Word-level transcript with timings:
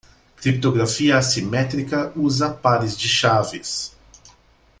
Criptografia 0.37 1.15
assimétrica 1.15 2.11
usa 2.15 2.49
pares 2.51 2.97
de 2.97 3.07
chaves. 3.07 3.95